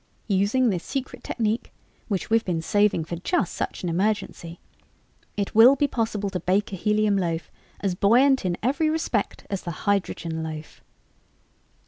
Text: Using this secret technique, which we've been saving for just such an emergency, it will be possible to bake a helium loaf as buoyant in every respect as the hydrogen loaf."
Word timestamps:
Using 0.33 0.71
this 0.71 0.83
secret 0.83 1.23
technique, 1.23 1.71
which 2.07 2.31
we've 2.31 2.43
been 2.43 2.63
saving 2.63 3.05
for 3.05 3.17
just 3.17 3.53
such 3.53 3.83
an 3.83 3.89
emergency, 3.89 4.59
it 5.37 5.53
will 5.53 5.75
be 5.75 5.87
possible 5.87 6.31
to 6.31 6.39
bake 6.39 6.73
a 6.73 6.75
helium 6.75 7.17
loaf 7.17 7.51
as 7.81 7.93
buoyant 7.93 8.43
in 8.43 8.57
every 8.63 8.89
respect 8.89 9.45
as 9.51 9.61
the 9.61 9.85
hydrogen 9.85 10.41
loaf." 10.41 10.81